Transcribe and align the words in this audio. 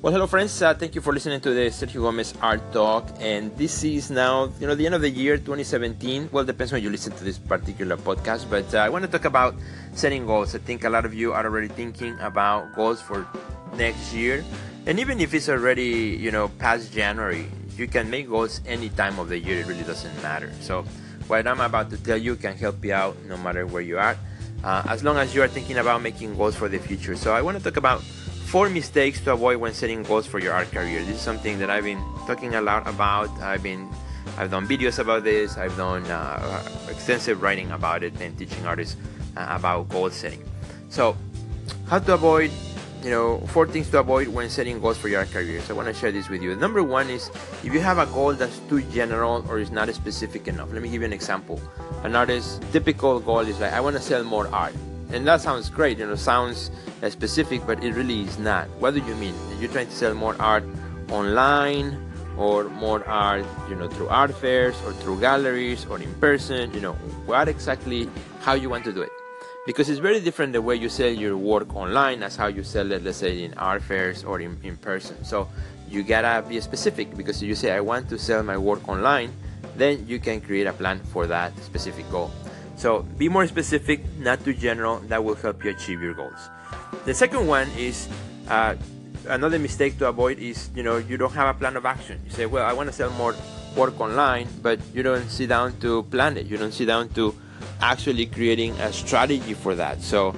Well, 0.00 0.12
hello, 0.12 0.28
friends. 0.28 0.62
Uh, 0.62 0.74
thank 0.74 0.94
you 0.94 1.00
for 1.00 1.12
listening 1.12 1.40
to 1.40 1.50
the 1.50 1.74
Sergio 1.74 2.06
Gomez 2.06 2.32
Art 2.40 2.62
Talk. 2.72 3.10
And 3.18 3.50
this 3.56 3.82
is 3.82 4.12
now, 4.12 4.48
you 4.60 4.68
know, 4.68 4.76
the 4.76 4.86
end 4.86 4.94
of 4.94 5.00
the 5.00 5.10
year 5.10 5.36
2017. 5.36 6.28
Well, 6.30 6.44
depends 6.44 6.72
when 6.72 6.84
you 6.84 6.88
listen 6.88 7.10
to 7.14 7.24
this 7.24 7.36
particular 7.36 7.96
podcast. 7.96 8.48
But 8.48 8.72
uh, 8.72 8.78
I 8.78 8.90
want 8.90 9.04
to 9.06 9.10
talk 9.10 9.24
about 9.24 9.56
setting 9.94 10.24
goals. 10.24 10.54
I 10.54 10.58
think 10.58 10.84
a 10.84 10.88
lot 10.88 11.04
of 11.04 11.14
you 11.14 11.32
are 11.32 11.44
already 11.44 11.66
thinking 11.66 12.16
about 12.20 12.76
goals 12.76 13.02
for 13.02 13.26
next 13.74 14.14
year. 14.14 14.44
And 14.86 15.00
even 15.00 15.18
if 15.18 15.34
it's 15.34 15.48
already, 15.48 16.14
you 16.14 16.30
know, 16.30 16.46
past 16.62 16.92
January, 16.92 17.50
you 17.76 17.88
can 17.88 18.08
make 18.08 18.28
goals 18.28 18.60
any 18.66 18.90
time 18.90 19.18
of 19.18 19.28
the 19.28 19.38
year. 19.40 19.58
It 19.58 19.66
really 19.66 19.82
doesn't 19.82 20.14
matter. 20.22 20.52
So, 20.60 20.84
what 21.26 21.44
I'm 21.44 21.58
about 21.58 21.90
to 21.90 21.96
tell 21.98 22.16
you 22.16 22.36
can 22.36 22.56
help 22.56 22.84
you 22.84 22.94
out 22.94 23.18
no 23.26 23.36
matter 23.36 23.66
where 23.66 23.82
you 23.82 23.98
are, 23.98 24.16
uh, 24.62 24.82
as 24.86 25.02
long 25.02 25.16
as 25.16 25.34
you 25.34 25.42
are 25.42 25.48
thinking 25.48 25.78
about 25.78 26.02
making 26.02 26.36
goals 26.36 26.54
for 26.54 26.68
the 26.68 26.78
future. 26.78 27.16
So, 27.16 27.34
I 27.34 27.42
want 27.42 27.58
to 27.58 27.64
talk 27.64 27.76
about 27.76 28.04
four 28.48 28.70
mistakes 28.70 29.20
to 29.20 29.32
avoid 29.32 29.58
when 29.58 29.74
setting 29.74 30.02
goals 30.02 30.26
for 30.26 30.38
your 30.38 30.54
art 30.54 30.70
career. 30.72 31.04
This 31.04 31.16
is 31.16 31.20
something 31.20 31.58
that 31.58 31.68
I've 31.68 31.84
been 31.84 32.02
talking 32.26 32.54
a 32.54 32.62
lot 32.62 32.88
about. 32.88 33.28
I've 33.42 33.62
been 33.62 33.92
I've 34.38 34.50
done 34.50 34.66
videos 34.66 34.98
about 34.98 35.24
this. 35.24 35.58
I've 35.58 35.76
done 35.76 36.04
uh, 36.06 36.62
extensive 36.88 37.42
writing 37.42 37.70
about 37.72 38.02
it 38.02 38.18
and 38.20 38.36
teaching 38.38 38.64
artists 38.64 38.96
uh, 39.36 39.46
about 39.50 39.90
goal 39.90 40.08
setting. 40.08 40.42
So, 40.88 41.14
how 41.88 41.98
to 41.98 42.14
avoid, 42.14 42.50
you 43.02 43.10
know, 43.10 43.40
four 43.48 43.66
things 43.66 43.90
to 43.90 44.00
avoid 44.00 44.28
when 44.28 44.48
setting 44.48 44.80
goals 44.80 44.96
for 44.96 45.08
your 45.08 45.20
art 45.20 45.30
career. 45.30 45.60
So 45.60 45.74
I 45.74 45.76
want 45.76 45.88
to 45.88 45.94
share 45.94 46.12
this 46.12 46.30
with 46.30 46.40
you. 46.40 46.56
Number 46.56 46.82
one 46.82 47.10
is 47.10 47.28
if 47.62 47.74
you 47.74 47.80
have 47.80 47.98
a 47.98 48.06
goal 48.06 48.32
that's 48.32 48.58
too 48.70 48.80
general 48.88 49.44
or 49.48 49.58
is 49.58 49.70
not 49.70 49.92
specific 49.92 50.48
enough. 50.48 50.72
Let 50.72 50.80
me 50.80 50.88
give 50.88 51.02
you 51.02 51.06
an 51.06 51.12
example. 51.12 51.60
An 52.02 52.16
artist's 52.16 52.60
typical 52.72 53.20
goal 53.20 53.40
is 53.40 53.60
like, 53.60 53.74
I 53.74 53.80
want 53.80 53.96
to 53.96 54.02
sell 54.02 54.24
more 54.24 54.48
art 54.48 54.74
and 55.10 55.26
that 55.26 55.40
sounds 55.40 55.70
great 55.70 55.98
you 55.98 56.06
know 56.06 56.14
sounds 56.14 56.70
uh, 57.02 57.10
specific 57.10 57.66
but 57.66 57.82
it 57.82 57.94
really 57.94 58.22
is 58.22 58.38
not. 58.38 58.68
What 58.80 58.94
do 58.94 59.00
you 59.00 59.14
mean? 59.16 59.34
You're 59.58 59.70
trying 59.70 59.86
to 59.86 59.92
sell 59.92 60.14
more 60.14 60.36
art 60.40 60.64
online 61.10 61.96
or 62.36 62.68
more 62.68 63.06
art 63.08 63.44
you 63.68 63.74
know 63.74 63.88
through 63.88 64.08
art 64.08 64.34
fairs 64.34 64.76
or 64.84 64.92
through 64.92 65.20
galleries 65.20 65.86
or 65.86 65.98
in 65.98 66.12
person? 66.14 66.72
You 66.72 66.80
know 66.80 66.92
what 67.26 67.48
exactly 67.48 68.08
how 68.40 68.54
you 68.54 68.70
want 68.70 68.84
to 68.84 68.92
do 68.92 69.02
it? 69.02 69.12
Because 69.66 69.90
it's 69.90 70.00
very 70.00 70.20
different 70.20 70.54
the 70.54 70.62
way 70.62 70.76
you 70.76 70.88
sell 70.88 71.10
your 71.10 71.36
work 71.36 71.74
online 71.76 72.22
as 72.22 72.36
how 72.36 72.46
you 72.46 72.62
sell 72.62 72.90
it 72.92 73.04
let's 73.04 73.18
say 73.18 73.44
in 73.44 73.54
art 73.54 73.82
fairs 73.82 74.24
or 74.24 74.40
in, 74.40 74.58
in 74.62 74.76
person. 74.76 75.24
So 75.24 75.48
you 75.90 76.02
gotta 76.02 76.46
be 76.46 76.60
specific 76.60 77.16
because 77.16 77.42
if 77.42 77.48
you 77.48 77.54
say 77.54 77.72
i 77.72 77.80
want 77.80 78.08
to 78.08 78.18
sell 78.18 78.42
my 78.42 78.56
work 78.56 78.86
online 78.88 79.32
then 79.76 80.06
you 80.06 80.18
can 80.18 80.40
create 80.40 80.66
a 80.66 80.72
plan 80.72 81.00
for 81.12 81.26
that 81.26 81.56
specific 81.60 82.08
goal 82.10 82.30
so 82.78 83.02
be 83.18 83.28
more 83.28 83.46
specific, 83.46 84.00
not 84.18 84.44
too 84.44 84.54
general. 84.54 85.00
That 85.10 85.24
will 85.24 85.34
help 85.34 85.64
you 85.64 85.70
achieve 85.70 86.00
your 86.00 86.14
goals. 86.14 86.38
The 87.04 87.12
second 87.12 87.46
one 87.46 87.68
is 87.76 88.08
uh, 88.46 88.76
another 89.26 89.58
mistake 89.58 89.98
to 89.98 90.06
avoid 90.06 90.38
is 90.38 90.70
you 90.74 90.84
know 90.84 90.96
you 90.96 91.18
don't 91.18 91.34
have 91.34 91.54
a 91.54 91.58
plan 91.58 91.76
of 91.76 91.84
action. 91.84 92.22
You 92.24 92.30
say, 92.30 92.46
well, 92.46 92.64
I 92.64 92.72
want 92.72 92.88
to 92.88 92.92
sell 92.94 93.10
more 93.10 93.34
work 93.76 93.98
online, 94.00 94.46
but 94.62 94.78
you 94.94 95.02
don't 95.02 95.28
sit 95.28 95.48
down 95.48 95.78
to 95.80 96.04
plan 96.04 96.36
it. 96.38 96.46
You 96.46 96.56
don't 96.56 96.72
sit 96.72 96.86
down 96.86 97.08
to 97.10 97.34
actually 97.80 98.26
creating 98.26 98.78
a 98.78 98.92
strategy 98.92 99.54
for 99.54 99.74
that. 99.74 100.00
So 100.00 100.34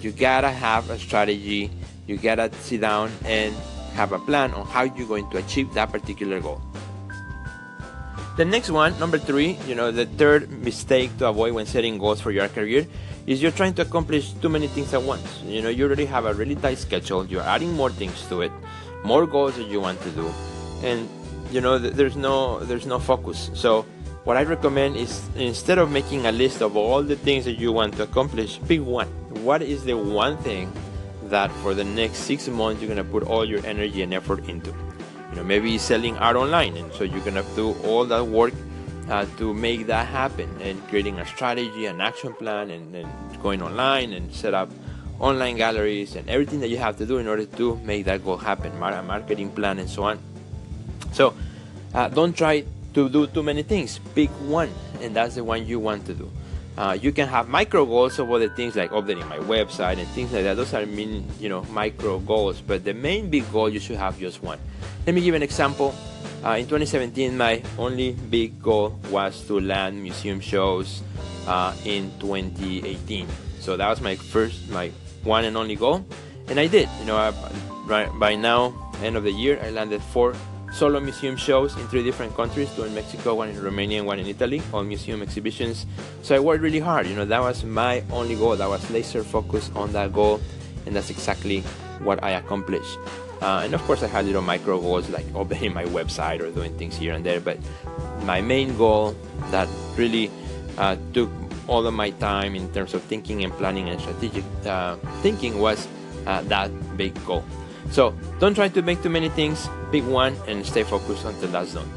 you 0.00 0.10
gotta 0.12 0.50
have 0.50 0.88
a 0.88 0.98
strategy. 0.98 1.70
You 2.06 2.16
gotta 2.16 2.50
sit 2.60 2.80
down 2.80 3.12
and 3.24 3.54
have 3.92 4.12
a 4.12 4.18
plan 4.18 4.54
on 4.54 4.64
how 4.64 4.84
you're 4.84 5.06
going 5.06 5.28
to 5.30 5.36
achieve 5.36 5.74
that 5.74 5.92
particular 5.92 6.40
goal. 6.40 6.62
The 8.38 8.44
next 8.44 8.70
one, 8.70 8.96
number 9.00 9.18
three, 9.18 9.58
you 9.66 9.74
know, 9.74 9.90
the 9.90 10.06
third 10.06 10.48
mistake 10.62 11.10
to 11.18 11.26
avoid 11.26 11.54
when 11.54 11.66
setting 11.66 11.98
goals 11.98 12.20
for 12.20 12.30
your 12.30 12.46
career 12.46 12.86
is 13.26 13.42
you're 13.42 13.50
trying 13.50 13.74
to 13.74 13.82
accomplish 13.82 14.30
too 14.34 14.48
many 14.48 14.68
things 14.68 14.94
at 14.94 15.02
once. 15.02 15.42
You 15.44 15.60
know, 15.60 15.68
you 15.68 15.84
already 15.84 16.06
have 16.06 16.24
a 16.24 16.32
really 16.32 16.54
tight 16.54 16.78
schedule, 16.78 17.26
you're 17.26 17.42
adding 17.42 17.72
more 17.72 17.90
things 17.90 18.24
to 18.28 18.42
it, 18.42 18.52
more 19.02 19.26
goals 19.26 19.56
that 19.56 19.66
you 19.66 19.80
want 19.80 20.00
to 20.02 20.10
do, 20.10 20.32
and 20.84 21.08
you 21.50 21.60
know, 21.60 21.78
there's 21.78 22.14
no 22.14 22.60
there's 22.60 22.86
no 22.86 23.00
focus. 23.00 23.50
So 23.54 23.82
what 24.22 24.36
I 24.36 24.44
recommend 24.44 24.94
is 24.94 25.20
instead 25.34 25.78
of 25.78 25.90
making 25.90 26.26
a 26.26 26.30
list 26.30 26.62
of 26.62 26.76
all 26.76 27.02
the 27.02 27.16
things 27.16 27.44
that 27.44 27.58
you 27.58 27.72
want 27.72 27.96
to 27.96 28.04
accomplish, 28.04 28.60
pick 28.68 28.86
one. 28.86 29.08
What 29.42 29.62
is 29.62 29.82
the 29.82 29.94
one 29.94 30.36
thing 30.46 30.70
that 31.24 31.50
for 31.66 31.74
the 31.74 31.82
next 31.82 32.18
six 32.18 32.46
months 32.46 32.80
you're 32.80 32.88
gonna 32.88 33.02
put 33.02 33.24
all 33.24 33.44
your 33.44 33.66
energy 33.66 34.02
and 34.02 34.14
effort 34.14 34.48
into? 34.48 34.72
Know 35.38 35.44
maybe 35.44 35.78
selling 35.78 36.16
art 36.18 36.36
online. 36.36 36.76
And 36.76 36.92
so 36.92 37.04
you're 37.04 37.24
gonna 37.24 37.44
do 37.56 37.72
all 37.84 38.04
that 38.06 38.26
work 38.26 38.52
uh, 39.08 39.24
to 39.38 39.54
make 39.54 39.86
that 39.86 40.06
happen 40.06 40.48
and 40.60 40.76
creating 40.88 41.18
a 41.18 41.26
strategy 41.26 41.86
an 41.86 42.00
action 42.00 42.34
plan 42.34 42.70
and, 42.70 42.94
and 42.94 43.08
going 43.42 43.62
online 43.62 44.12
and 44.12 44.32
set 44.32 44.52
up 44.52 44.68
online 45.18 45.56
galleries 45.56 46.14
and 46.14 46.28
everything 46.28 46.60
that 46.60 46.68
you 46.68 46.76
have 46.76 46.96
to 46.98 47.06
do 47.06 47.18
in 47.18 47.26
order 47.26 47.46
to 47.46 47.76
make 47.84 48.04
that 48.04 48.24
goal 48.24 48.36
happen. 48.36 48.72
A 48.82 49.02
marketing 49.02 49.50
plan 49.50 49.78
and 49.78 49.88
so 49.88 50.04
on. 50.04 50.18
So 51.12 51.34
uh, 51.94 52.08
don't 52.08 52.36
try 52.36 52.64
to 52.94 53.08
do 53.08 53.26
too 53.26 53.42
many 53.42 53.62
things. 53.62 53.98
Pick 54.14 54.30
one 54.46 54.70
and 55.00 55.14
that's 55.14 55.36
the 55.36 55.44
one 55.44 55.66
you 55.66 55.78
want 55.78 56.04
to 56.06 56.14
do 56.14 56.30
uh, 56.78 56.94
you 56.94 57.10
can 57.10 57.26
have 57.26 57.48
micro 57.48 57.84
goals 57.84 58.20
of 58.20 58.30
other 58.30 58.48
things 58.48 58.76
like 58.76 58.92
updating 58.92 59.26
my 59.28 59.38
website 59.50 59.98
and 59.98 60.06
things 60.14 60.32
like 60.32 60.44
that. 60.44 60.54
Those 60.54 60.72
are 60.74 60.86
mean, 60.86 61.26
you 61.40 61.48
know, 61.48 61.64
micro 61.74 62.20
goals. 62.20 62.60
But 62.62 62.84
the 62.84 62.94
main 62.94 63.28
big 63.28 63.50
goal 63.50 63.68
you 63.68 63.80
should 63.80 63.96
have 63.96 64.16
just 64.16 64.44
one. 64.44 64.60
Let 65.04 65.16
me 65.16 65.20
give 65.20 65.34
an 65.34 65.42
example. 65.42 65.92
Uh, 66.44 66.50
in 66.50 66.70
2017, 66.70 67.36
my 67.36 67.60
only 67.78 68.12
big 68.12 68.62
goal 68.62 68.96
was 69.10 69.42
to 69.48 69.58
land 69.58 70.00
museum 70.00 70.38
shows 70.38 71.02
uh, 71.48 71.74
in 71.84 72.12
2018. 72.20 73.26
So 73.58 73.76
that 73.76 73.88
was 73.88 74.00
my 74.00 74.14
first, 74.14 74.70
my 74.70 74.92
one 75.24 75.46
and 75.46 75.56
only 75.56 75.74
goal, 75.74 76.06
and 76.46 76.60
I 76.60 76.68
did. 76.68 76.88
You 77.00 77.06
know, 77.06 77.16
I, 77.16 77.34
right 77.86 78.08
by 78.20 78.36
now, 78.36 78.72
end 79.02 79.16
of 79.16 79.24
the 79.24 79.32
year, 79.32 79.58
I 79.64 79.70
landed 79.70 80.00
four 80.00 80.36
solo 80.72 81.00
museum 81.00 81.36
shows 81.36 81.76
in 81.76 81.86
three 81.88 82.02
different 82.02 82.34
countries 82.36 82.70
two 82.74 82.84
in 82.84 82.94
mexico 82.94 83.34
one 83.34 83.48
in 83.48 83.60
romania 83.62 83.98
and 83.98 84.06
one 84.06 84.18
in 84.18 84.26
italy 84.26 84.62
all 84.72 84.84
museum 84.84 85.22
exhibitions. 85.22 85.86
So 86.22 86.36
i 86.36 86.38
worked 86.38 86.62
really 86.62 86.80
hard 86.80 87.06
you 87.06 87.16
know 87.16 87.24
that 87.24 87.40
was 87.40 87.64
my 87.64 88.02
only 88.10 88.36
goal 88.36 88.56
that 88.56 88.68
was 88.68 88.88
laser 88.90 89.24
focused 89.24 89.74
on 89.74 89.92
that 89.92 90.12
goal 90.12 90.40
and 90.86 90.94
that's 90.94 91.10
exactly 91.10 91.60
what 92.00 92.22
i 92.22 92.30
accomplished. 92.30 92.98
Uh, 93.40 93.62
and 93.64 93.74
of 93.74 93.82
course 93.82 94.02
i 94.02 94.06
had 94.06 94.24
little 94.24 94.42
micro 94.42 94.80
goals 94.80 95.08
like 95.10 95.26
opening 95.34 95.72
my 95.72 95.84
website 95.84 96.40
or 96.40 96.50
doing 96.50 96.76
things 96.76 96.96
here 96.96 97.14
and 97.14 97.24
there 97.24 97.40
but 97.40 97.58
my 98.24 98.40
main 98.40 98.76
goal 98.76 99.14
that 99.50 99.68
really 99.96 100.30
uh, 100.76 100.96
took 101.12 101.30
all 101.66 101.86
of 101.86 101.94
my 101.94 102.10
time 102.18 102.54
in 102.54 102.70
terms 102.72 102.94
of 102.94 103.02
thinking 103.04 103.44
and 103.44 103.52
planning 103.54 103.88
and 103.88 104.00
strategic 104.00 104.44
uh, 104.66 104.96
thinking 105.22 105.60
was 105.60 105.86
uh, 106.26 106.42
that 106.42 106.70
big 106.96 107.14
goal 107.24 107.44
so 107.90 108.14
don't 108.38 108.54
try 108.54 108.68
to 108.68 108.82
make 108.82 109.02
too 109.02 109.10
many 109.10 109.28
things. 109.28 109.68
Pick 109.90 110.04
one 110.04 110.36
and 110.46 110.64
stay 110.64 110.84
focused 110.84 111.24
until 111.24 111.48
that's 111.48 111.74
done. 111.74 111.88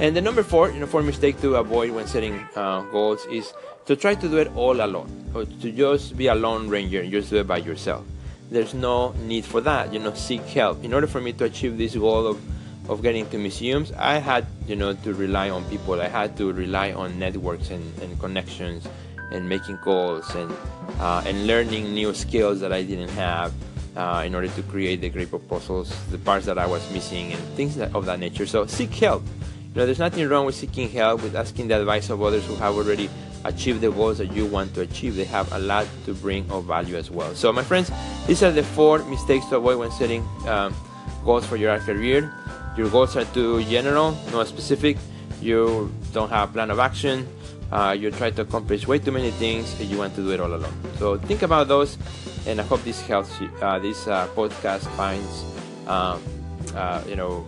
And 0.00 0.16
the 0.16 0.20
number 0.20 0.42
four, 0.42 0.70
you 0.70 0.78
know, 0.78 0.86
for 0.86 1.02
mistake 1.02 1.40
to 1.40 1.56
avoid 1.56 1.90
when 1.90 2.06
setting 2.06 2.38
uh, 2.54 2.82
goals 2.92 3.24
is 3.26 3.52
to 3.86 3.96
try 3.96 4.14
to 4.14 4.28
do 4.28 4.38
it 4.38 4.54
all 4.54 4.80
alone, 4.80 5.08
or 5.34 5.44
to 5.44 5.72
just 5.72 6.16
be 6.16 6.26
a 6.28 6.34
lone 6.34 6.68
ranger 6.68 7.00
and 7.00 7.10
just 7.10 7.30
do 7.30 7.36
it 7.36 7.46
by 7.46 7.56
yourself. 7.58 8.04
There's 8.50 8.74
no 8.74 9.12
need 9.26 9.44
for 9.44 9.60
that. 9.62 9.92
You 9.92 9.98
know, 9.98 10.14
seek 10.14 10.42
help. 10.42 10.84
In 10.84 10.94
order 10.94 11.06
for 11.06 11.20
me 11.20 11.32
to 11.34 11.44
achieve 11.44 11.78
this 11.78 11.94
goal 11.94 12.26
of 12.26 12.40
of 12.88 13.02
getting 13.02 13.28
to 13.28 13.38
museums, 13.38 13.92
I 13.92 14.16
had, 14.16 14.46
you 14.66 14.76
know, 14.76 14.94
to 14.94 15.12
rely 15.12 15.50
on 15.50 15.64
people. 15.66 16.00
I 16.00 16.08
had 16.08 16.36
to 16.38 16.52
rely 16.52 16.92
on 16.92 17.18
networks 17.18 17.70
and, 17.70 17.84
and 18.00 18.18
connections 18.18 18.86
and 19.30 19.48
making 19.48 19.76
calls 19.78 20.28
and 20.34 20.50
uh, 20.98 21.22
and 21.26 21.46
learning 21.46 21.92
new 21.92 22.14
skills 22.14 22.60
that 22.60 22.72
I 22.72 22.82
didn't 22.82 23.10
have 23.10 23.52
uh, 23.98 24.22
in 24.24 24.34
order 24.34 24.46
to 24.46 24.62
create 24.62 25.00
the 25.00 25.10
great 25.10 25.28
proposals, 25.28 25.92
the 26.10 26.18
parts 26.18 26.46
that 26.46 26.56
I 26.56 26.66
was 26.66 26.88
missing, 26.92 27.32
and 27.32 27.42
things 27.56 27.74
that, 27.76 27.94
of 27.94 28.06
that 28.06 28.20
nature. 28.20 28.46
So 28.46 28.64
seek 28.66 28.94
help. 28.94 29.24
You 29.74 29.82
know, 29.82 29.86
there's 29.86 29.98
nothing 29.98 30.26
wrong 30.28 30.46
with 30.46 30.54
seeking 30.54 30.88
help, 30.88 31.22
with 31.22 31.34
asking 31.34 31.68
the 31.68 31.80
advice 31.80 32.08
of 32.08 32.22
others 32.22 32.46
who 32.46 32.54
have 32.56 32.76
already 32.76 33.10
achieved 33.44 33.80
the 33.80 33.90
goals 33.90 34.18
that 34.18 34.32
you 34.32 34.46
want 34.46 34.72
to 34.74 34.82
achieve. 34.82 35.16
They 35.16 35.24
have 35.24 35.52
a 35.52 35.58
lot 35.58 35.86
to 36.06 36.14
bring 36.14 36.48
of 36.50 36.64
value 36.64 36.96
as 36.96 37.10
well. 37.10 37.34
So, 37.34 37.52
my 37.52 37.62
friends, 37.62 37.90
these 38.26 38.42
are 38.42 38.52
the 38.52 38.62
four 38.62 39.00
mistakes 39.04 39.46
to 39.46 39.56
avoid 39.56 39.78
when 39.78 39.90
setting 39.90 40.24
um, 40.46 40.74
goals 41.24 41.44
for 41.44 41.56
your 41.56 41.76
career. 41.80 42.32
Your 42.76 42.88
goals 42.90 43.16
are 43.16 43.24
too 43.26 43.64
general, 43.64 44.16
not 44.30 44.46
specific. 44.46 44.96
You 45.40 45.92
don't 46.12 46.30
have 46.30 46.50
a 46.50 46.52
plan 46.52 46.70
of 46.70 46.78
action 46.78 47.26
uh, 47.72 47.96
you 47.98 48.10
try 48.10 48.30
to 48.30 48.42
accomplish 48.42 48.86
way 48.86 48.98
too 48.98 49.12
many 49.12 49.30
things 49.32 49.78
and 49.80 49.88
you 49.88 49.98
want 49.98 50.14
to 50.14 50.22
do 50.22 50.30
it 50.30 50.40
all 50.40 50.54
alone. 50.54 50.72
So 50.98 51.18
think 51.18 51.42
about 51.42 51.68
those, 51.68 51.98
and 52.46 52.60
I 52.60 52.64
hope 52.64 52.82
this 52.82 53.00
helps 53.02 53.40
you. 53.40 53.48
Uh, 53.60 53.78
this 53.78 54.06
uh, 54.06 54.28
podcast 54.28 54.88
finds, 54.96 55.44
um, 55.86 56.22
uh, 56.74 57.02
you 57.06 57.16
know, 57.16 57.46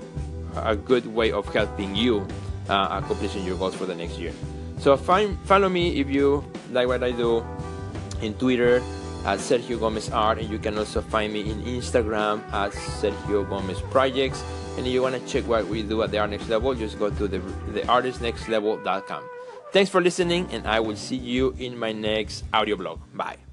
a 0.56 0.76
good 0.76 1.06
way 1.06 1.32
of 1.32 1.46
helping 1.55 1.94
you 1.94 2.26
uh, 2.69 3.00
accomplishing 3.02 3.44
your 3.44 3.56
goals 3.56 3.75
for 3.75 3.87
the 3.87 3.94
next 3.94 4.19
year. 4.19 4.32
So 4.78 4.96
find, 4.96 5.38
follow 5.40 5.69
me 5.69 6.00
if 6.00 6.08
you 6.08 6.44
like 6.73 6.88
what 6.88 7.02
I 7.02 7.12
do 7.12 7.44
in 8.23 8.34
Twitter 8.34 8.82
at 9.25 9.38
Sergio 9.38 9.78
Gomez 9.78 10.11
Art, 10.11 10.38
and 10.38 10.49
you 10.49 10.58
can 10.58 10.78
also 10.78 11.00
find 11.00 11.32
me 11.32 11.50
in 11.50 11.62
Instagram 11.62 12.43
at 12.52 12.73
Sergio 12.73 13.49
Gomez 13.49 13.81
Projects. 13.90 14.43
And 14.76 14.87
if 14.87 14.93
you 14.93 15.02
want 15.02 15.14
to 15.14 15.26
check 15.26 15.46
what 15.46 15.66
we 15.66 15.82
do 15.82 16.02
at 16.02 16.11
the 16.11 16.19
Art 16.19 16.31
Next 16.31 16.49
Level, 16.49 16.75
just 16.75 16.99
go 16.99 17.11
to 17.11 17.28
the 17.28 17.38
theartistnextlevel.com. 17.38 19.23
Thanks 19.72 19.90
for 19.90 20.00
listening, 20.00 20.49
and 20.50 20.67
I 20.67 20.81
will 20.81 20.96
see 20.96 21.17
you 21.17 21.55
in 21.58 21.78
my 21.78 21.93
next 21.93 22.44
audio 22.52 22.75
blog. 22.75 22.99
Bye. 23.14 23.50